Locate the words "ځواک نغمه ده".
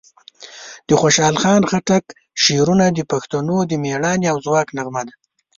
4.45-5.13